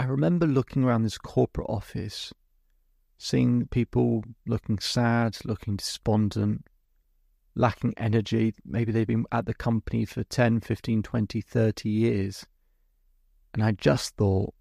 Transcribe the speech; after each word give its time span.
I 0.00 0.04
remember 0.04 0.46
looking 0.46 0.82
around 0.82 1.02
this 1.02 1.18
corporate 1.18 1.68
office, 1.68 2.32
seeing 3.18 3.66
people 3.66 4.24
looking 4.46 4.78
sad, 4.78 5.36
looking 5.44 5.76
despondent, 5.76 6.66
lacking 7.54 7.92
energy. 7.98 8.54
Maybe 8.64 8.92
they've 8.92 9.06
been 9.06 9.26
at 9.30 9.44
the 9.44 9.52
company 9.52 10.06
for 10.06 10.24
10, 10.24 10.60
15, 10.60 11.02
20, 11.02 11.42
30 11.42 11.88
years. 11.90 12.46
And 13.52 13.62
I 13.62 13.72
just 13.72 14.16
thought, 14.16 14.54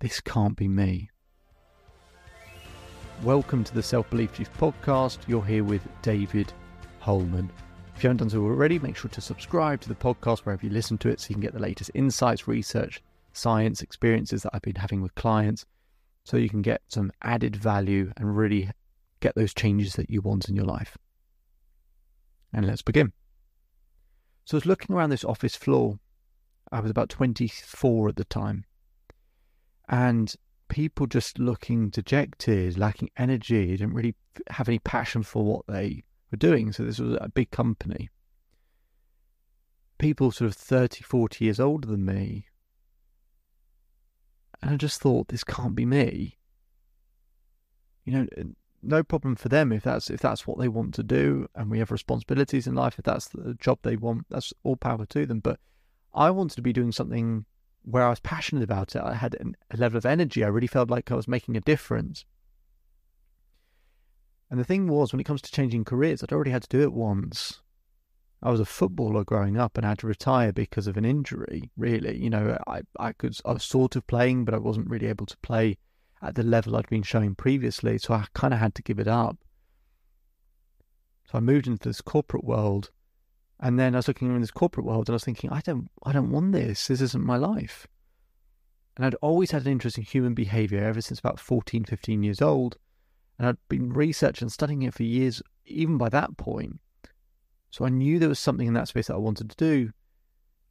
this 0.00 0.20
can't 0.20 0.54
be 0.54 0.68
me. 0.68 1.08
Welcome 3.22 3.64
to 3.64 3.72
the 3.72 3.82
Self 3.82 4.10
Belief 4.10 4.34
Chief 4.34 4.52
podcast. 4.58 5.20
You're 5.26 5.46
here 5.46 5.64
with 5.64 5.88
David 6.02 6.52
Hulman. 7.00 7.50
If 7.96 8.04
you 8.04 8.08
haven't 8.08 8.18
done 8.18 8.28
so 8.28 8.42
already, 8.42 8.78
make 8.80 8.98
sure 8.98 9.10
to 9.12 9.22
subscribe 9.22 9.80
to 9.80 9.88
the 9.88 9.94
podcast 9.94 10.40
wherever 10.40 10.66
you 10.66 10.72
listen 10.72 10.98
to 10.98 11.08
it 11.08 11.20
so 11.20 11.28
you 11.30 11.36
can 11.36 11.40
get 11.40 11.54
the 11.54 11.58
latest 11.58 11.90
insights, 11.94 12.46
research, 12.46 13.00
science, 13.36 13.82
experiences 13.82 14.42
that 14.42 14.50
I've 14.52 14.62
been 14.62 14.76
having 14.76 15.02
with 15.02 15.14
clients 15.14 15.66
so 16.24 16.36
you 16.36 16.48
can 16.48 16.62
get 16.62 16.82
some 16.88 17.12
added 17.22 17.54
value 17.54 18.12
and 18.16 18.36
really 18.36 18.70
get 19.20 19.34
those 19.34 19.54
changes 19.54 19.94
that 19.94 20.10
you 20.10 20.20
want 20.20 20.48
in 20.48 20.56
your 20.56 20.64
life. 20.64 20.98
And 22.52 22.66
let's 22.66 22.82
begin. 22.82 23.12
So 24.44 24.56
I 24.56 24.58
was 24.58 24.66
looking 24.66 24.94
around 24.94 25.10
this 25.10 25.24
office 25.24 25.56
floor. 25.56 25.98
I 26.72 26.80
was 26.80 26.90
about 26.90 27.10
24 27.10 28.08
at 28.08 28.16
the 28.16 28.24
time. 28.24 28.64
And 29.88 30.34
people 30.68 31.06
just 31.06 31.38
looking 31.38 31.90
dejected, 31.90 32.76
lacking 32.76 33.10
energy, 33.16 33.68
didn't 33.76 33.94
really 33.94 34.16
have 34.48 34.68
any 34.68 34.80
passion 34.80 35.22
for 35.22 35.44
what 35.44 35.66
they 35.68 36.02
were 36.30 36.38
doing. 36.38 36.72
So 36.72 36.84
this 36.84 36.98
was 36.98 37.16
a 37.20 37.28
big 37.28 37.50
company. 37.50 38.10
People 39.98 40.30
sort 40.30 40.50
of 40.50 40.56
30, 40.56 41.02
40 41.02 41.44
years 41.44 41.60
older 41.60 41.88
than 41.88 42.04
me. 42.04 42.46
And 44.62 44.72
I 44.72 44.76
just 44.76 45.00
thought, 45.00 45.28
this 45.28 45.44
can't 45.44 45.74
be 45.74 45.86
me. 45.86 46.38
You 48.04 48.12
know, 48.12 48.26
no 48.82 49.02
problem 49.02 49.34
for 49.34 49.48
them 49.48 49.72
if 49.72 49.82
that's 49.82 50.10
if 50.10 50.20
that's 50.20 50.46
what 50.46 50.58
they 50.58 50.68
want 50.68 50.94
to 50.94 51.02
do 51.02 51.48
and 51.56 51.70
we 51.70 51.78
have 51.80 51.90
responsibilities 51.90 52.66
in 52.66 52.74
life 52.74 52.98
if 52.98 53.04
that's 53.04 53.26
the 53.28 53.54
job 53.54 53.78
they 53.82 53.96
want 53.96 54.24
that's 54.30 54.52
all 54.62 54.76
power 54.76 55.04
to 55.04 55.26
them 55.26 55.40
but 55.40 55.58
i 56.14 56.30
wanted 56.30 56.54
to 56.54 56.62
be 56.62 56.72
doing 56.72 56.92
something 56.92 57.44
where 57.82 58.04
i 58.04 58.10
was 58.10 58.20
passionate 58.20 58.62
about 58.62 58.94
it 58.94 59.02
i 59.02 59.14
had 59.14 59.34
a 59.72 59.76
level 59.76 59.98
of 59.98 60.06
energy 60.06 60.44
i 60.44 60.46
really 60.46 60.68
felt 60.68 60.88
like 60.88 61.10
i 61.10 61.16
was 61.16 61.26
making 61.26 61.56
a 61.56 61.60
difference 61.60 62.24
and 64.50 64.60
the 64.60 64.64
thing 64.64 64.88
was, 64.88 65.12
when 65.12 65.20
it 65.20 65.24
comes 65.24 65.42
to 65.42 65.50
changing 65.50 65.84
careers, 65.84 66.22
I'd 66.22 66.32
already 66.32 66.52
had 66.52 66.62
to 66.62 66.68
do 66.68 66.82
it 66.82 66.92
once. 66.92 67.62
I 68.46 68.50
was 68.50 68.60
a 68.60 68.64
footballer 68.64 69.24
growing 69.24 69.58
up 69.58 69.76
and 69.76 69.84
had 69.84 69.98
to 69.98 70.06
retire 70.06 70.52
because 70.52 70.86
of 70.86 70.96
an 70.96 71.04
injury. 71.04 71.68
Really, 71.76 72.16
you 72.16 72.30
know, 72.30 72.56
I 72.68 72.82
I 72.96 73.12
could 73.12 73.36
I 73.44 73.52
was 73.54 73.64
sort 73.64 73.96
of 73.96 74.06
playing, 74.06 74.44
but 74.44 74.54
I 74.54 74.58
wasn't 74.58 74.88
really 74.88 75.08
able 75.08 75.26
to 75.26 75.36
play 75.38 75.78
at 76.22 76.36
the 76.36 76.44
level 76.44 76.76
I'd 76.76 76.88
been 76.88 77.02
showing 77.02 77.34
previously. 77.34 77.98
So 77.98 78.14
I 78.14 78.26
kind 78.34 78.54
of 78.54 78.60
had 78.60 78.76
to 78.76 78.82
give 78.82 79.00
it 79.00 79.08
up. 79.08 79.36
So 81.24 81.38
I 81.38 81.40
moved 81.40 81.66
into 81.66 81.88
this 81.88 82.00
corporate 82.00 82.44
world, 82.44 82.92
and 83.58 83.80
then 83.80 83.96
I 83.96 83.98
was 83.98 84.06
looking 84.06 84.32
in 84.32 84.40
this 84.40 84.52
corporate 84.52 84.86
world, 84.86 85.08
and 85.08 85.14
I 85.14 85.16
was 85.16 85.24
thinking, 85.24 85.50
I 85.50 85.60
don't 85.60 85.88
I 86.04 86.12
don't 86.12 86.30
want 86.30 86.52
this. 86.52 86.86
This 86.86 87.00
isn't 87.00 87.24
my 87.24 87.36
life. 87.36 87.88
And 88.96 89.04
I'd 89.04 89.16
always 89.16 89.50
had 89.50 89.62
an 89.66 89.72
interest 89.72 89.98
in 89.98 90.04
human 90.04 90.34
behavior 90.34 90.84
ever 90.84 91.00
since 91.00 91.18
about 91.18 91.40
14, 91.40 91.84
15 91.84 92.22
years 92.22 92.40
old 92.40 92.78
and 93.38 93.48
I'd 93.48 93.68
been 93.68 93.92
researching 93.92 94.46
and 94.46 94.52
studying 94.52 94.82
it 94.82 94.94
for 94.94 95.02
years, 95.02 95.42
even 95.66 95.98
by 95.98 96.08
that 96.10 96.36
point. 96.36 96.80
So 97.76 97.84
I 97.84 97.90
knew 97.90 98.18
there 98.18 98.30
was 98.30 98.38
something 98.38 98.66
in 98.66 98.72
that 98.72 98.88
space 98.88 99.08
that 99.08 99.16
I 99.16 99.18
wanted 99.18 99.50
to 99.50 99.56
do. 99.56 99.90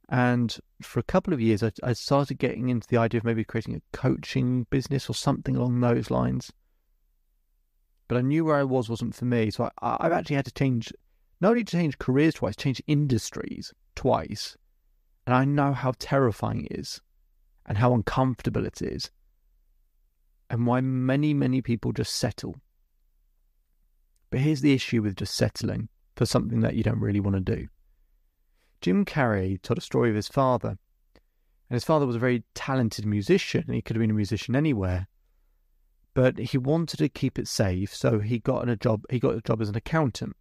And 0.08 0.58
for 0.82 0.98
a 0.98 1.04
couple 1.04 1.32
of 1.32 1.40
years, 1.40 1.62
I, 1.62 1.70
I 1.84 1.92
started 1.92 2.36
getting 2.36 2.68
into 2.68 2.88
the 2.88 2.96
idea 2.96 3.18
of 3.18 3.24
maybe 3.24 3.44
creating 3.44 3.76
a 3.76 3.96
coaching 3.96 4.66
business 4.70 5.08
or 5.08 5.14
something 5.14 5.54
along 5.54 5.78
those 5.78 6.10
lines. 6.10 6.52
But 8.08 8.18
I 8.18 8.22
knew 8.22 8.44
where 8.44 8.56
I 8.56 8.64
was 8.64 8.88
wasn't 8.88 9.14
for 9.14 9.24
me. 9.24 9.52
So 9.52 9.70
I, 9.80 9.98
I've 10.00 10.10
actually 10.10 10.34
had 10.34 10.46
to 10.46 10.52
change, 10.52 10.92
not 11.40 11.50
only 11.50 11.62
change 11.62 11.96
careers 12.00 12.34
twice, 12.34 12.56
change 12.56 12.82
industries 12.88 13.72
twice. 13.94 14.56
And 15.28 15.36
I 15.36 15.44
know 15.44 15.74
how 15.74 15.92
terrifying 16.00 16.64
it 16.64 16.76
is 16.76 17.00
and 17.66 17.78
how 17.78 17.94
uncomfortable 17.94 18.66
it 18.66 18.82
is 18.82 19.12
and 20.50 20.66
why 20.66 20.80
many, 20.80 21.34
many 21.34 21.62
people 21.62 21.92
just 21.92 22.16
settle. 22.16 22.56
But 24.28 24.40
here's 24.40 24.60
the 24.60 24.74
issue 24.74 25.02
with 25.02 25.14
just 25.14 25.36
settling 25.36 25.88
for 26.16 26.26
something 26.26 26.60
that 26.60 26.74
you 26.74 26.82
don't 26.82 27.00
really 27.00 27.20
want 27.20 27.36
to 27.36 27.56
do. 27.56 27.68
Jim 28.80 29.04
Carrey 29.04 29.60
told 29.60 29.78
a 29.78 29.82
story 29.82 30.10
of 30.10 30.16
his 30.16 30.28
father, 30.28 30.78
and 31.68 31.74
his 31.74 31.84
father 31.84 32.06
was 32.06 32.16
a 32.16 32.20
very 32.20 32.44
talented 32.54 33.04
musician, 33.04 33.64
he 33.68 33.82
could 33.82 33.96
have 33.96 34.00
been 34.00 34.10
a 34.10 34.14
musician 34.14 34.56
anywhere. 34.56 35.08
But 36.14 36.38
he 36.38 36.56
wanted 36.58 36.96
to 36.98 37.08
keep 37.08 37.38
it 37.38 37.48
safe, 37.48 37.94
so 37.94 38.20
he 38.20 38.38
got 38.38 38.68
a 38.68 38.76
job. 38.76 39.02
He 39.10 39.18
got 39.18 39.34
a 39.34 39.42
job 39.42 39.60
as 39.60 39.68
an 39.68 39.76
accountant. 39.76 40.34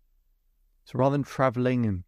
So 0.85 0.97
rather 0.97 1.14
than 1.14 1.24
traveling 1.24 1.85
and 1.85 2.03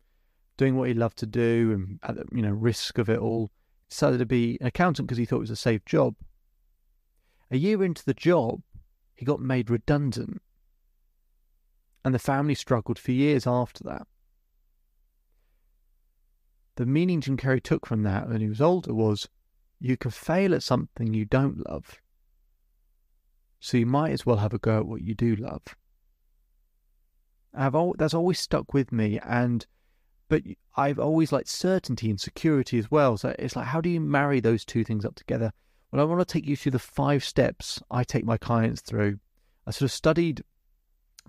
doing 0.55 0.77
what 0.77 0.87
he 0.87 0.93
loved 0.93 1.17
to 1.17 1.25
do, 1.25 1.73
and 1.73 1.99
at 2.03 2.15
the 2.15 2.25
you 2.35 2.43
know 2.43 2.51
risk 2.51 2.97
of 2.97 3.09
it 3.09 3.19
all, 3.19 3.51
decided 3.89 4.19
to 4.19 4.25
be 4.25 4.57
an 4.61 4.67
accountant 4.67 5.07
because 5.07 5.17
he 5.17 5.25
thought 5.25 5.37
it 5.37 5.41
was 5.41 5.49
a 5.49 5.57
safe 5.57 5.83
job. 5.83 6.15
A 7.51 7.57
year 7.57 7.83
into 7.83 8.05
the 8.05 8.13
job, 8.13 8.61
he 9.15 9.25
got 9.25 9.41
made 9.41 9.69
redundant. 9.69 10.41
And 12.07 12.15
the 12.15 12.19
family 12.19 12.55
struggled 12.55 12.97
for 12.97 13.11
years 13.11 13.45
after 13.45 13.83
that. 13.83 14.07
The 16.77 16.85
meaning 16.85 17.19
Jim 17.19 17.35
Carrey 17.35 17.61
took 17.61 17.85
from 17.85 18.03
that 18.03 18.29
when 18.29 18.39
he 18.39 18.47
was 18.47 18.61
older 18.61 18.93
was 18.93 19.27
you 19.81 19.97
can 19.97 20.11
fail 20.11 20.55
at 20.55 20.63
something 20.63 21.13
you 21.13 21.25
don't 21.25 21.69
love. 21.69 21.99
So 23.59 23.75
you 23.75 23.85
might 23.85 24.11
as 24.11 24.25
well 24.25 24.37
have 24.37 24.53
a 24.53 24.57
go 24.57 24.77
at 24.77 24.85
what 24.85 25.01
you 25.01 25.15
do 25.15 25.35
love. 25.35 25.63
I've 27.53 27.75
al- 27.75 27.95
that's 27.97 28.13
always 28.13 28.39
stuck 28.39 28.73
with 28.73 28.93
me, 28.93 29.19
and 29.19 29.67
but 30.29 30.43
I've 30.77 30.99
always 30.99 31.33
liked 31.33 31.49
certainty 31.49 32.09
and 32.09 32.21
security 32.21 32.79
as 32.79 32.89
well. 32.89 33.17
So 33.17 33.35
it's 33.37 33.57
like, 33.57 33.67
how 33.67 33.81
do 33.81 33.89
you 33.89 33.99
marry 33.99 34.39
those 34.39 34.63
two 34.63 34.85
things 34.85 35.03
up 35.03 35.15
together? 35.15 35.51
Well, 35.91 36.01
I 36.01 36.05
want 36.05 36.25
to 36.25 36.33
take 36.33 36.47
you 36.47 36.55
through 36.55 36.71
the 36.71 36.79
five 36.79 37.25
steps 37.25 37.81
I 37.91 38.05
take 38.05 38.23
my 38.23 38.37
clients 38.37 38.79
through. 38.79 39.19
I 39.65 39.71
sort 39.71 39.89
of 39.89 39.91
studied 39.91 40.45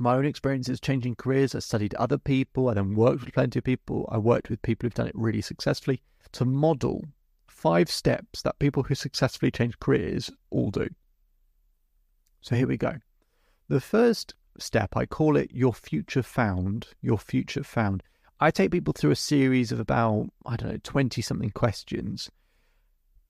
my 0.00 0.14
own 0.14 0.26
experiences 0.26 0.80
changing 0.80 1.16
careers. 1.16 1.54
I 1.54 1.60
studied 1.60 1.94
other 1.94 2.18
people. 2.18 2.68
I 2.68 2.74
then 2.74 2.94
worked 2.94 3.24
with 3.24 3.34
plenty 3.34 3.58
of 3.58 3.64
people. 3.64 4.08
I 4.10 4.18
worked 4.18 4.50
with 4.50 4.62
people 4.62 4.86
who've 4.86 4.94
done 4.94 5.08
it 5.08 5.14
really 5.14 5.40
successfully 5.40 6.02
to 6.32 6.44
model 6.44 7.04
five 7.46 7.90
steps 7.90 8.42
that 8.42 8.58
people 8.58 8.82
who 8.82 8.94
successfully 8.94 9.50
change 9.50 9.78
careers 9.80 10.30
all 10.50 10.70
do. 10.70 10.88
So 12.40 12.54
here 12.54 12.68
we 12.68 12.76
go. 12.76 12.96
The 13.68 13.80
first 13.80 14.34
step, 14.58 14.96
I 14.96 15.06
call 15.06 15.36
it 15.36 15.50
your 15.52 15.74
future 15.74 16.22
found. 16.22 16.88
Your 17.02 17.18
future 17.18 17.64
found. 17.64 18.02
I 18.40 18.50
take 18.50 18.70
people 18.70 18.94
through 18.96 19.10
a 19.10 19.16
series 19.16 19.72
of 19.72 19.80
about, 19.80 20.28
I 20.46 20.56
don't 20.56 20.70
know, 20.70 20.80
20 20.82 21.20
something 21.20 21.50
questions 21.50 22.30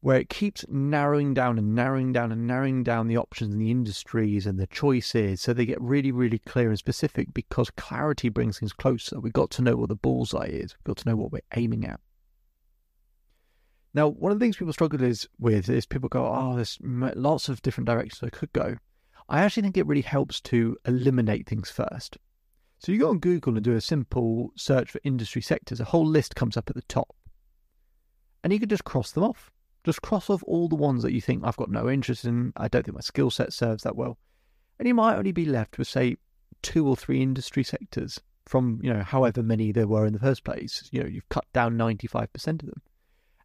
where 0.01 0.19
it 0.19 0.29
keeps 0.29 0.65
narrowing 0.69 1.35
down 1.35 1.59
and 1.59 1.75
narrowing 1.75 2.13
down 2.13 2.31
and 2.31 2.47
narrowing 2.47 2.85
down 2.85 3.09
the 3.09 3.17
options 3.17 3.53
and 3.53 3.61
the 3.61 3.71
industries 3.71 4.47
and 4.47 4.59
the 4.59 4.67
choices 4.69 5.41
so 5.41 5.53
they 5.53 5.67
get 5.67 5.81
really, 5.81 6.13
really 6.13 6.39
clear 6.39 6.69
and 6.69 6.79
specific 6.79 7.35
because 7.35 7.71
clarity 7.71 8.29
brings 8.29 8.59
things 8.59 8.73
closer. 8.73 9.19
We've 9.19 9.33
got 9.33 9.51
to 9.53 9.63
know 9.63 9.77
what 9.77 9.89
the 9.89 9.97
bullseye 9.97 10.47
is, 10.47 10.77
we've 10.77 10.85
got 10.85 10.99
to 10.99 11.09
know 11.09 11.17
what 11.17 11.33
we're 11.33 11.41
aiming 11.57 11.85
at. 11.85 12.01
Now, 13.95 14.09
one 14.09 14.31
of 14.31 14.39
the 14.39 14.45
things 14.45 14.57
people 14.57 14.73
struggle 14.73 15.03
is, 15.03 15.27
with 15.41 15.69
is 15.69 15.87
people 15.87 16.09
go, 16.09 16.25
oh, 16.25 16.55
there's 16.55 16.79
lots 16.81 17.49
of 17.49 17.63
different 17.63 17.89
directions 17.89 18.23
I 18.23 18.31
could 18.31 18.53
go. 18.53 18.77
I 19.29 19.41
actually 19.41 19.63
think 19.63 19.77
it 19.77 19.87
really 19.87 20.03
helps 20.03 20.41
to 20.43 20.77
eliminate 20.87 21.49
things 21.49 21.71
first. 21.71 22.19
So 22.79 22.93
you 22.93 22.99
go 22.99 23.09
on 23.09 23.19
Google 23.19 23.55
and 23.57 23.65
do 23.65 23.75
a 23.75 23.81
simple 23.81 24.53
search 24.57 24.93
for 24.93 25.01
industry 25.03 25.43
sectors, 25.43 25.81
a 25.81 25.85
whole 25.85 26.07
list 26.07 26.37
comes 26.37 26.57
up 26.57 26.71
at 26.71 26.77
the 26.77 26.83
top. 26.83 27.17
And 28.45 28.53
you 28.53 28.61
can 28.61 28.69
just 28.69 28.85
cross 28.85 29.11
them 29.11 29.25
off 29.25 29.51
just 29.88 30.03
cross 30.03 30.28
off 30.28 30.43
all 30.47 30.69
the 30.69 30.76
ones 30.76 31.03
that 31.03 31.12
you 31.12 31.21
think 31.21 31.43
I've 31.44 31.56
got 31.56 31.71
no 31.71 31.88
interest 31.88 32.26
in. 32.26 32.52
I 32.56 32.69
don't 32.69 32.85
think 32.85 32.94
my 32.94 33.00
skill 33.00 33.31
set 33.31 33.55
serves 33.55 33.85
that 33.85 33.96
well. 33.96 34.19
And 34.79 34.87
you 34.87 34.94
might 34.94 35.17
only 35.17 35.32
be 35.32 35.46
left 35.46 35.79
with, 35.79 35.88
say, 35.88 36.17
two 36.62 36.87
or 36.87 36.94
three 36.94 37.23
industry 37.23 37.64
sectors 37.64 38.20
from, 38.46 38.81
you 38.82 38.93
know, 38.93 39.02
however 39.02 39.43
many 39.43 39.73
there 39.73 39.88
were 39.88 40.05
in 40.05 40.12
the 40.12 40.19
first 40.19 40.44
place. 40.44 40.88
You 40.93 41.02
know, 41.02 41.08
you've 41.08 41.29
cut 41.31 41.46
down 41.55 41.79
95% 41.79 42.35
of 42.46 42.58
them. 42.58 42.82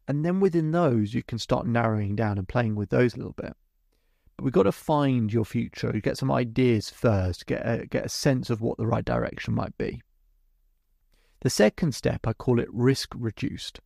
And 0.07 0.25
then 0.25 0.41
within 0.41 0.71
those, 0.71 1.13
you 1.13 1.23
can 1.23 1.39
start 1.39 1.65
narrowing 1.65 2.15
down 2.15 2.37
and 2.37 2.47
playing 2.47 2.75
with 2.75 2.89
those 2.89 3.13
a 3.13 3.17
little 3.17 3.33
bit. 3.33 3.55
But 4.35 4.43
we've 4.43 4.51
got 4.51 4.63
to 4.63 4.73
find 4.73 5.31
your 5.31 5.45
future, 5.45 5.93
get 5.93 6.17
some 6.17 6.31
ideas 6.31 6.89
first, 6.89 7.45
get 7.45 7.61
a, 7.65 7.85
get 7.85 8.05
a 8.05 8.09
sense 8.09 8.49
of 8.49 8.59
what 8.59 8.77
the 8.77 8.87
right 8.87 9.05
direction 9.05 9.53
might 9.53 9.77
be. 9.77 10.01
The 11.39 11.49
second 11.49 11.95
step, 11.95 12.27
I 12.27 12.33
call 12.33 12.59
it 12.59 12.67
risk 12.71 13.13
reduced. 13.15 13.79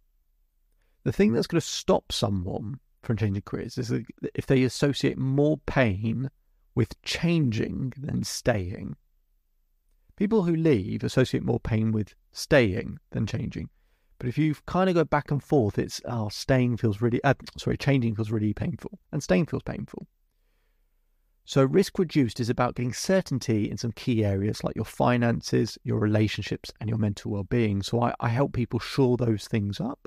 The 1.07 1.13
thing 1.13 1.31
that's 1.31 1.47
going 1.47 1.61
to 1.61 1.65
stop 1.65 2.11
someone 2.11 2.81
from 3.01 3.15
changing 3.15 3.43
careers 3.43 3.77
is 3.77 3.93
if 4.35 4.45
they 4.45 4.63
associate 4.63 5.17
more 5.17 5.57
pain 5.59 6.29
with 6.75 7.01
changing 7.01 7.93
than 7.95 8.25
staying. 8.25 8.97
People 10.17 10.43
who 10.43 10.53
leave 10.53 11.05
associate 11.05 11.45
more 11.45 11.61
pain 11.61 11.93
with 11.93 12.13
staying 12.33 12.99
than 13.11 13.25
changing. 13.25 13.69
But 14.19 14.27
if 14.27 14.37
you 14.37 14.53
kind 14.65 14.89
of 14.89 14.95
go 14.95 15.05
back 15.05 15.31
and 15.31 15.41
forth, 15.41 15.79
it's 15.79 16.01
oh, 16.03 16.27
staying 16.27 16.75
feels 16.75 17.01
really, 17.01 17.23
uh, 17.23 17.35
sorry, 17.57 17.77
changing 17.77 18.15
feels 18.15 18.29
really 18.29 18.53
painful, 18.53 18.99
and 19.13 19.23
staying 19.23 19.45
feels 19.45 19.63
painful. 19.63 20.07
So, 21.45 21.63
risk 21.63 21.97
reduced 21.99 22.41
is 22.41 22.49
about 22.49 22.75
getting 22.75 22.91
certainty 22.91 23.71
in 23.71 23.77
some 23.77 23.93
key 23.93 24.25
areas 24.25 24.61
like 24.61 24.75
your 24.75 24.83
finances, 24.83 25.77
your 25.85 25.99
relationships, 25.99 26.69
and 26.81 26.89
your 26.89 26.99
mental 26.99 27.31
well 27.31 27.45
being. 27.45 27.81
So, 27.81 28.01
I, 28.01 28.13
I 28.19 28.27
help 28.27 28.51
people 28.51 28.81
shore 28.81 29.15
those 29.15 29.47
things 29.47 29.79
up 29.79 30.05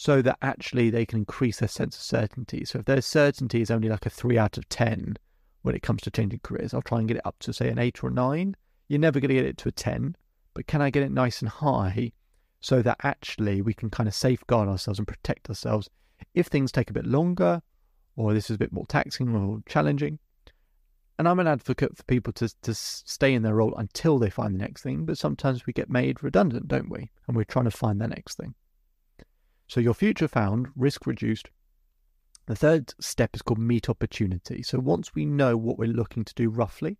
so 0.00 0.22
that 0.22 0.38
actually 0.40 0.88
they 0.88 1.04
can 1.04 1.18
increase 1.18 1.58
their 1.58 1.68
sense 1.68 1.94
of 1.94 2.02
certainty. 2.02 2.64
So, 2.64 2.78
if 2.78 2.86
their 2.86 3.02
certainty 3.02 3.60
is 3.60 3.70
only 3.70 3.90
like 3.90 4.06
a 4.06 4.10
three 4.10 4.38
out 4.38 4.56
of 4.56 4.66
10 4.70 5.18
when 5.60 5.74
it 5.74 5.82
comes 5.82 6.00
to 6.00 6.10
changing 6.10 6.40
careers, 6.42 6.72
I'll 6.72 6.80
try 6.80 7.00
and 7.00 7.06
get 7.06 7.18
it 7.18 7.26
up 7.26 7.38
to, 7.40 7.52
say, 7.52 7.68
an 7.68 7.78
eight 7.78 8.02
or 8.02 8.08
a 8.08 8.10
nine. 8.10 8.56
You're 8.88 8.98
never 8.98 9.20
going 9.20 9.28
to 9.28 9.34
get 9.34 9.44
it 9.44 9.58
to 9.58 9.68
a 9.68 9.72
10, 9.72 10.16
but 10.54 10.66
can 10.66 10.80
I 10.80 10.88
get 10.88 11.02
it 11.02 11.12
nice 11.12 11.42
and 11.42 11.50
high 11.50 12.12
so 12.62 12.80
that 12.80 12.96
actually 13.02 13.60
we 13.60 13.74
can 13.74 13.90
kind 13.90 14.08
of 14.08 14.14
safeguard 14.14 14.70
ourselves 14.70 14.98
and 14.98 15.06
protect 15.06 15.50
ourselves 15.50 15.90
if 16.32 16.46
things 16.46 16.72
take 16.72 16.88
a 16.88 16.94
bit 16.94 17.04
longer 17.04 17.60
or 18.16 18.32
this 18.32 18.48
is 18.48 18.54
a 18.54 18.58
bit 18.58 18.72
more 18.72 18.86
taxing 18.86 19.36
or 19.36 19.60
challenging. 19.68 20.18
And 21.18 21.28
I'm 21.28 21.40
an 21.40 21.46
advocate 21.46 21.94
for 21.94 22.04
people 22.04 22.32
to, 22.34 22.48
to 22.62 22.72
stay 22.72 23.34
in 23.34 23.42
their 23.42 23.56
role 23.56 23.74
until 23.76 24.18
they 24.18 24.30
find 24.30 24.54
the 24.54 24.60
next 24.60 24.80
thing, 24.80 25.04
but 25.04 25.18
sometimes 25.18 25.66
we 25.66 25.74
get 25.74 25.90
made 25.90 26.22
redundant, 26.22 26.68
don't 26.68 26.88
we? 26.88 27.10
And 27.28 27.36
we're 27.36 27.44
trying 27.44 27.66
to 27.66 27.70
find 27.70 28.00
the 28.00 28.08
next 28.08 28.38
thing. 28.38 28.54
So 29.70 29.78
your 29.78 29.94
future 29.94 30.26
found, 30.26 30.66
risk 30.74 31.06
reduced. 31.06 31.48
The 32.46 32.56
third 32.56 32.92
step 32.98 33.36
is 33.36 33.42
called 33.42 33.60
meet 33.60 33.88
opportunity. 33.88 34.64
So 34.64 34.80
once 34.80 35.14
we 35.14 35.24
know 35.24 35.56
what 35.56 35.78
we're 35.78 35.86
looking 35.86 36.24
to 36.24 36.34
do 36.34 36.48
roughly, 36.48 36.98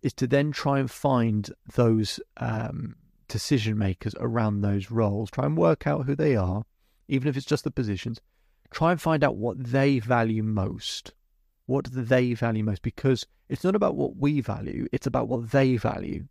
is 0.00 0.12
to 0.14 0.28
then 0.28 0.52
try 0.52 0.78
and 0.78 0.88
find 0.88 1.50
those 1.74 2.20
um, 2.36 2.94
decision 3.26 3.76
makers 3.76 4.14
around 4.20 4.60
those 4.60 4.92
roles, 4.92 5.28
try 5.28 5.44
and 5.44 5.56
work 5.56 5.88
out 5.88 6.06
who 6.06 6.14
they 6.14 6.36
are, 6.36 6.64
even 7.08 7.26
if 7.26 7.36
it's 7.36 7.44
just 7.44 7.64
the 7.64 7.70
positions, 7.72 8.20
try 8.70 8.92
and 8.92 9.02
find 9.02 9.24
out 9.24 9.34
what 9.34 9.58
they 9.58 9.98
value 9.98 10.44
most. 10.44 11.14
What 11.66 11.90
do 11.90 12.00
they 12.00 12.32
value 12.34 12.62
most? 12.62 12.82
Because 12.82 13.26
it's 13.48 13.64
not 13.64 13.74
about 13.74 13.96
what 13.96 14.18
we 14.18 14.40
value, 14.40 14.86
it's 14.92 15.08
about 15.08 15.26
what 15.26 15.50
they 15.50 15.76
value. 15.76 16.28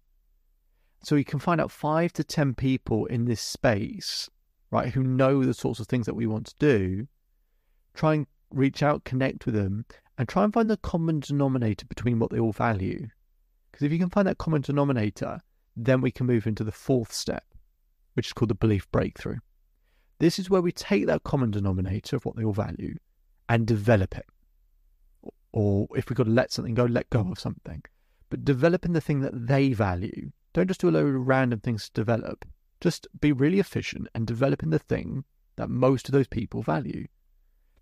So 1.03 1.15
you 1.15 1.25
can 1.25 1.39
find 1.39 1.59
out 1.59 1.71
five 1.71 2.13
to 2.13 2.23
10 2.23 2.53
people 2.53 3.05
in 3.07 3.25
this 3.25 3.41
space, 3.41 4.29
right, 4.73 4.91
who 4.91 5.03
know 5.03 5.43
the 5.43 5.53
sorts 5.53 5.79
of 5.79 5.87
things 5.87 6.07
that 6.07 6.15
we 6.15 6.25
want 6.25 6.47
to 6.47 6.55
do. 6.57 7.07
Try 7.93 8.15
and 8.15 8.27
reach 8.49 8.81
out, 8.81 9.03
connect 9.03 9.45
with 9.45 9.53
them, 9.53 9.85
and 10.17 10.27
try 10.27 10.43
and 10.43 10.51
find 10.51 10.69
the 10.69 10.77
common 10.77 11.19
denominator 11.19 11.85
between 11.85 12.17
what 12.17 12.31
they 12.31 12.39
all 12.39 12.51
value. 12.51 13.07
Because 13.71 13.85
if 13.85 13.91
you 13.91 13.99
can 13.99 14.09
find 14.09 14.27
that 14.27 14.39
common 14.39 14.61
denominator, 14.61 15.39
then 15.75 16.01
we 16.01 16.09
can 16.09 16.25
move 16.25 16.47
into 16.47 16.63
the 16.63 16.71
fourth 16.71 17.13
step, 17.13 17.43
which 18.15 18.27
is 18.27 18.33
called 18.33 18.49
the 18.49 18.55
belief 18.55 18.91
breakthrough. 18.91 19.37
This 20.17 20.39
is 20.39 20.49
where 20.49 20.61
we 20.61 20.71
take 20.71 21.05
that 21.05 21.23
common 21.23 21.51
denominator 21.51 22.15
of 22.15 22.25
what 22.25 22.35
they 22.35 22.43
all 22.43 22.53
value 22.53 22.95
and 23.49 23.67
develop 23.67 24.17
it. 24.17 24.25
Or 25.51 25.87
if 25.95 26.09
we've 26.09 26.17
got 26.17 26.25
to 26.25 26.31
let 26.31 26.51
something 26.51 26.73
go, 26.73 26.85
let 26.85 27.11
go 27.11 27.19
of 27.19 27.39
something. 27.39 27.83
But 28.31 28.43
developing 28.43 28.93
the 28.93 29.01
thing 29.01 29.21
that 29.21 29.47
they 29.47 29.73
value. 29.73 30.31
Don't 30.53 30.67
just 30.67 30.81
do 30.81 30.89
a 30.89 30.91
load 30.91 31.13
of 31.13 31.27
random 31.27 31.59
things 31.59 31.85
to 31.85 31.93
develop. 31.93 32.45
Just 32.83 33.07
be 33.21 33.31
really 33.31 33.61
efficient 33.61 34.09
and 34.13 34.27
developing 34.27 34.69
the 34.69 34.77
thing 34.77 35.23
that 35.55 35.69
most 35.69 36.09
of 36.09 36.11
those 36.11 36.27
people 36.27 36.61
value. 36.61 37.07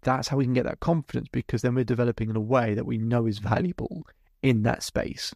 That's 0.04 0.28
how 0.28 0.38
we 0.38 0.44
can 0.44 0.54
get 0.54 0.66
that 0.66 0.80
confidence 0.80 1.28
because 1.32 1.64
then 1.64 1.74
we're 1.74 1.84
developing 1.84 2.30
in 2.30 2.36
a 2.36 2.40
way 2.40 2.76
that 2.76 2.86
we 2.86 3.00
know 3.00 3.26
is 3.26 3.40
valuable 3.40 4.06
in 4.44 4.62
that 4.62 4.84
space. 4.84 5.34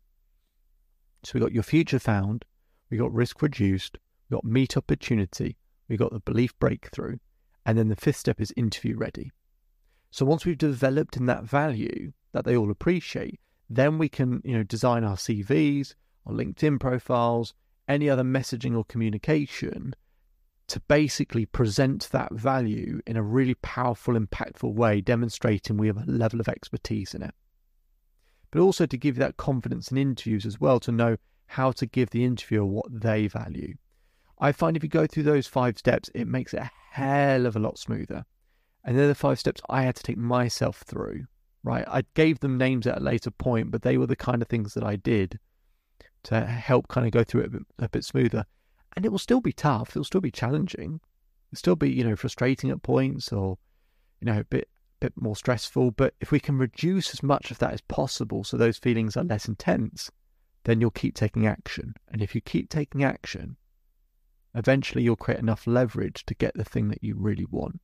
So 1.23 1.31
we 1.33 1.39
got 1.39 1.51
your 1.51 1.63
future 1.63 1.97
found, 1.97 2.45
we 2.91 2.97
got 2.97 3.11
risk 3.11 3.41
reduced, 3.41 3.97
we 4.29 4.35
got 4.35 4.43
meet 4.43 4.77
opportunity, 4.77 5.57
we 5.89 5.97
got 5.97 6.13
the 6.13 6.19
belief 6.19 6.55
breakthrough, 6.59 7.17
and 7.65 7.75
then 7.75 7.87
the 7.87 7.95
fifth 7.95 8.17
step 8.17 8.39
is 8.39 8.53
interview 8.55 8.95
ready. 8.95 9.31
So 10.11 10.27
once 10.27 10.45
we've 10.45 10.55
developed 10.55 11.17
in 11.17 11.25
that 11.25 11.43
value 11.43 12.13
that 12.33 12.45
they 12.45 12.55
all 12.55 12.69
appreciate, 12.69 13.39
then 13.67 13.97
we 13.97 14.09
can, 14.09 14.43
you 14.45 14.55
know, 14.55 14.63
design 14.63 15.03
our 15.03 15.15
CVs, 15.15 15.95
our 16.27 16.33
LinkedIn 16.33 16.79
profiles, 16.79 17.55
any 17.87 18.09
other 18.09 18.23
messaging 18.23 18.75
or 18.75 18.83
communication 18.83 19.95
to 20.67 20.79
basically 20.81 21.45
present 21.45 22.09
that 22.11 22.33
value 22.33 22.99
in 23.05 23.17
a 23.17 23.21
really 23.23 23.55
powerful, 23.55 24.15
impactful 24.15 24.73
way, 24.73 24.99
demonstrating 25.01 25.77
we 25.77 25.87
have 25.87 25.97
a 25.97 26.11
level 26.11 26.39
of 26.39 26.47
expertise 26.47 27.13
in 27.13 27.21
it 27.21 27.35
but 28.55 28.61
also 28.61 28.85
to 28.85 28.97
give 28.97 29.17
you 29.17 29.19
that 29.19 29.35
confidence 29.35 29.91
in 29.91 29.97
interviews 29.97 30.45
as 30.45 30.61
well 30.61 30.79
to 30.79 30.89
know 30.89 31.17
how 31.47 31.73
to 31.73 31.85
give 31.85 32.11
the 32.11 32.23
interviewer 32.23 32.63
what 32.63 32.85
they 32.89 33.27
value. 33.27 33.75
I 34.39 34.53
find 34.53 34.77
if 34.77 34.83
you 34.83 34.87
go 34.87 35.05
through 35.05 35.23
those 35.23 35.45
five 35.45 35.77
steps, 35.77 36.09
it 36.15 36.25
makes 36.25 36.53
it 36.53 36.61
a 36.61 36.71
hell 36.91 37.45
of 37.47 37.57
a 37.57 37.59
lot 37.59 37.77
smoother. 37.77 38.23
And 38.85 38.97
they're 38.97 39.09
the 39.09 39.13
five 39.13 39.39
steps 39.41 39.59
I 39.69 39.83
had 39.83 39.97
to 39.97 40.03
take 40.03 40.17
myself 40.17 40.83
through, 40.87 41.25
right? 41.65 41.83
I 41.85 42.03
gave 42.13 42.39
them 42.39 42.57
names 42.57 42.87
at 42.87 42.99
a 42.99 43.03
later 43.03 43.29
point, 43.29 43.71
but 43.71 43.81
they 43.81 43.97
were 43.97 44.07
the 44.07 44.15
kind 44.15 44.41
of 44.41 44.47
things 44.47 44.73
that 44.75 44.85
I 44.85 44.95
did 44.95 45.37
to 46.25 46.45
help 46.45 46.87
kind 46.87 47.05
of 47.05 47.13
go 47.13 47.23
through 47.23 47.41
it 47.41 47.47
a 47.47 47.49
bit, 47.49 47.61
a 47.79 47.89
bit 47.89 48.03
smoother. 48.03 48.45
And 48.95 49.05
it 49.05 49.09
will 49.09 49.19
still 49.19 49.41
be 49.41 49.53
tough. 49.53 49.89
It'll 49.89 50.03
still 50.03 50.21
be 50.21 50.31
challenging. 50.31 50.99
It'll 51.51 51.59
still 51.59 51.75
be, 51.75 51.91
you 51.91 52.03
know, 52.03 52.15
frustrating 52.15 52.69
at 52.69 52.83
points 52.83 53.31
or, 53.31 53.57
you 54.19 54.25
know, 54.25 54.39
a 54.39 54.43
bit 54.43 54.69
bit 54.99 55.13
more 55.15 55.35
stressful. 55.35 55.91
But 55.91 56.13
if 56.19 56.31
we 56.31 56.39
can 56.39 56.57
reduce 56.57 57.13
as 57.13 57.21
much 57.21 57.51
of 57.51 57.59
that 57.59 57.73
as 57.73 57.81
possible 57.81 58.43
so 58.43 58.57
those 58.57 58.77
feelings 58.77 59.15
are 59.15 59.23
less 59.23 59.47
intense, 59.47 60.09
then 60.63 60.81
you'll 60.81 60.91
keep 60.91 61.15
taking 61.15 61.45
action. 61.45 61.93
And 62.09 62.21
if 62.21 62.33
you 62.33 62.41
keep 62.41 62.69
taking 62.69 63.03
action, 63.03 63.57
eventually 64.55 65.03
you'll 65.03 65.15
create 65.15 65.39
enough 65.39 65.67
leverage 65.67 66.25
to 66.25 66.33
get 66.33 66.55
the 66.55 66.63
thing 66.63 66.89
that 66.89 67.03
you 67.03 67.15
really 67.17 67.45
want. 67.45 67.81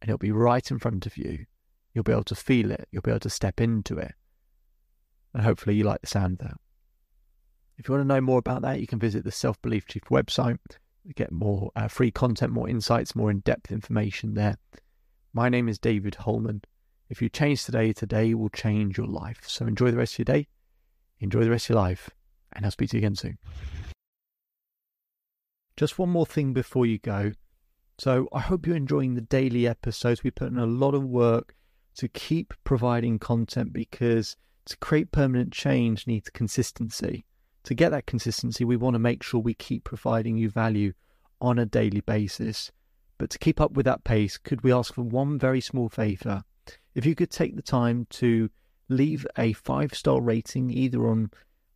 And 0.00 0.08
it'll 0.08 0.18
be 0.18 0.32
right 0.32 0.70
in 0.70 0.78
front 0.78 1.06
of 1.06 1.16
you. 1.16 1.46
You'll 1.92 2.04
be 2.04 2.12
able 2.12 2.24
to 2.24 2.34
feel 2.34 2.70
it. 2.70 2.88
You'll 2.90 3.02
be 3.02 3.10
able 3.10 3.20
to 3.20 3.30
step 3.30 3.60
into 3.60 3.98
it. 3.98 4.12
And 5.32 5.42
hopefully 5.42 5.76
you 5.76 5.84
like 5.84 6.00
the 6.00 6.06
sound 6.06 6.40
of 6.40 6.48
that. 6.48 6.56
If 7.76 7.88
you 7.88 7.94
want 7.94 8.04
to 8.04 8.14
know 8.14 8.20
more 8.20 8.38
about 8.38 8.62
that, 8.62 8.80
you 8.80 8.86
can 8.86 8.98
visit 8.98 9.24
the 9.24 9.32
Self 9.32 9.60
Belief 9.60 9.86
Chief 9.86 10.04
website. 10.04 10.58
To 11.06 11.12
get 11.12 11.32
more 11.32 11.70
uh, 11.76 11.88
free 11.88 12.10
content, 12.10 12.50
more 12.50 12.68
insights, 12.68 13.14
more 13.14 13.30
in 13.30 13.40
depth 13.40 13.70
information 13.70 14.32
there. 14.32 14.56
My 15.34 15.50
name 15.50 15.68
is 15.68 15.78
David 15.78 16.14
Hulman. 16.14 16.62
If 17.10 17.20
you 17.20 17.28
change 17.28 17.64
today, 17.64 17.92
today 17.92 18.32
will 18.32 18.48
change 18.48 18.96
your 18.96 19.06
life. 19.06 19.42
So 19.46 19.66
enjoy 19.66 19.90
the 19.90 19.98
rest 19.98 20.14
of 20.14 20.20
your 20.20 20.36
day, 20.36 20.48
enjoy 21.20 21.44
the 21.44 21.50
rest 21.50 21.66
of 21.66 21.74
your 21.74 21.82
life, 21.82 22.08
and 22.52 22.64
I'll 22.64 22.70
speak 22.70 22.88
to 22.90 22.96
you 22.96 23.00
again 23.00 23.16
soon. 23.16 23.36
Just 25.76 25.98
one 25.98 26.08
more 26.08 26.24
thing 26.24 26.54
before 26.54 26.86
you 26.86 26.98
go. 26.98 27.32
So 27.98 28.28
I 28.32 28.40
hope 28.40 28.66
you're 28.66 28.76
enjoying 28.76 29.14
the 29.14 29.20
daily 29.20 29.66
episodes. 29.66 30.24
We 30.24 30.30
put 30.30 30.50
in 30.50 30.58
a 30.58 30.66
lot 30.66 30.94
of 30.94 31.04
work 31.04 31.54
to 31.96 32.08
keep 32.08 32.54
providing 32.64 33.18
content 33.18 33.72
because 33.72 34.36
to 34.66 34.76
create 34.78 35.12
permanent 35.12 35.52
change 35.52 36.06
needs 36.06 36.30
consistency. 36.30 37.26
To 37.64 37.74
get 37.74 37.90
that 37.90 38.06
consistency, 38.06 38.64
we 38.64 38.76
want 38.76 38.94
to 38.94 38.98
make 38.98 39.22
sure 39.22 39.40
we 39.40 39.54
keep 39.54 39.84
providing 39.84 40.36
you 40.36 40.50
value 40.50 40.92
on 41.40 41.58
a 41.58 41.66
daily 41.66 42.02
basis. 42.02 42.70
But 43.16 43.30
to 43.30 43.38
keep 43.38 43.60
up 43.60 43.72
with 43.72 43.86
that 43.86 44.04
pace, 44.04 44.36
could 44.36 44.62
we 44.62 44.72
ask 44.72 44.94
for 44.94 45.02
one 45.02 45.38
very 45.38 45.60
small 45.60 45.88
favour? 45.88 46.44
If 46.94 47.06
you 47.06 47.14
could 47.14 47.30
take 47.30 47.56
the 47.56 47.62
time 47.62 48.06
to 48.10 48.50
leave 48.88 49.26
a 49.38 49.54
five 49.54 49.94
star 49.94 50.20
rating 50.20 50.70
either 50.70 51.08
on 51.08 51.30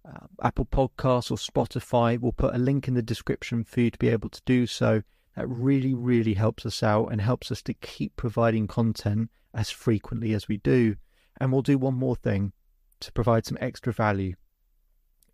uh, 0.04 0.26
Apple 0.42 0.66
Podcasts 0.66 1.30
or 1.30 1.36
Spotify, 1.36 2.18
we'll 2.18 2.32
put 2.32 2.54
a 2.54 2.58
link 2.58 2.86
in 2.86 2.94
the 2.94 3.02
description 3.02 3.64
for 3.64 3.80
you 3.80 3.90
to 3.90 3.98
be 3.98 4.08
able 4.08 4.28
to 4.28 4.42
do 4.44 4.66
so. 4.66 5.02
That 5.36 5.48
really, 5.48 5.94
really 5.94 6.34
helps 6.34 6.66
us 6.66 6.82
out 6.82 7.06
and 7.06 7.20
helps 7.20 7.50
us 7.50 7.62
to 7.62 7.74
keep 7.74 8.14
providing 8.16 8.66
content 8.66 9.30
as 9.54 9.70
frequently 9.70 10.34
as 10.34 10.48
we 10.48 10.58
do. 10.58 10.96
And 11.40 11.50
we'll 11.50 11.62
do 11.62 11.78
one 11.78 11.94
more 11.94 12.16
thing 12.16 12.52
to 13.00 13.12
provide 13.12 13.46
some 13.46 13.56
extra 13.60 13.92
value. 13.92 14.34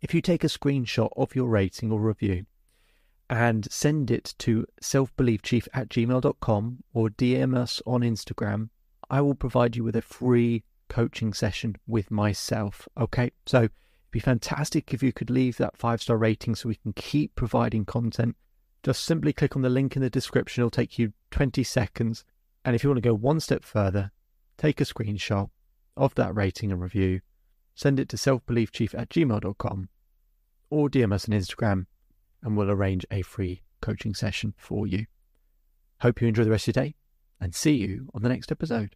If 0.05 0.13
you 0.13 0.21
take 0.21 0.43
a 0.43 0.47
screenshot 0.47 1.09
of 1.17 1.35
your 1.35 1.47
rating 1.47 1.91
or 1.91 1.99
review, 1.99 2.45
and 3.27 3.67
send 3.71 4.11
it 4.11 4.35
to 4.37 4.67
selfbeliefchief 4.79 5.67
at 5.73 5.89
gmail.com 5.89 6.83
or 6.93 7.09
DM 7.09 7.57
us 7.57 7.81
on 7.87 8.01
Instagram, 8.01 8.69
I 9.09 9.21
will 9.21 9.33
provide 9.33 9.75
you 9.75 9.83
with 9.83 9.95
a 9.95 10.03
free 10.03 10.63
coaching 10.89 11.33
session 11.33 11.77
with 11.87 12.11
myself. 12.11 12.87
Okay, 12.95 13.31
so 13.47 13.61
it'd 13.61 13.71
be 14.11 14.19
fantastic 14.19 14.93
if 14.93 15.01
you 15.01 15.11
could 15.11 15.31
leave 15.31 15.57
that 15.57 15.75
five 15.75 16.03
star 16.03 16.17
rating 16.17 16.53
so 16.53 16.69
we 16.69 16.75
can 16.75 16.93
keep 16.93 17.33
providing 17.33 17.83
content. 17.83 18.35
Just 18.83 19.05
simply 19.05 19.33
click 19.33 19.55
on 19.55 19.63
the 19.63 19.69
link 19.71 19.95
in 19.95 20.03
the 20.03 20.09
description, 20.11 20.61
it'll 20.61 20.69
take 20.69 20.99
you 20.99 21.13
20 21.31 21.63
seconds. 21.63 22.23
And 22.63 22.75
if 22.75 22.83
you 22.83 22.91
want 22.91 23.01
to 23.01 23.09
go 23.09 23.15
one 23.15 23.39
step 23.39 23.63
further, 23.63 24.11
take 24.55 24.79
a 24.79 24.85
screenshot 24.85 25.49
of 25.97 26.13
that 26.13 26.35
rating 26.35 26.71
and 26.71 26.79
review, 26.79 27.21
send 27.73 27.99
it 27.99 28.07
to 28.09 28.17
selfbeliefchief 28.17 28.93
at 28.93 29.09
gmail.com 29.09 29.89
or 30.75 30.89
DM 30.89 31.13
us 31.13 31.29
on 31.29 31.33
Instagram 31.33 31.85
and 32.43 32.57
we'll 32.57 32.69
arrange 32.69 33.05
a 33.09 33.21
free 33.21 33.61
coaching 33.81 34.13
session 34.13 34.53
for 34.57 34.85
you. 34.85 35.05
Hope 36.01 36.21
you 36.21 36.27
enjoy 36.27 36.43
the 36.43 36.51
rest 36.51 36.67
of 36.67 36.75
your 36.75 36.83
day 36.83 36.95
and 37.39 37.55
see 37.55 37.75
you 37.75 38.09
on 38.13 38.21
the 38.21 38.29
next 38.29 38.51
episode. 38.51 38.95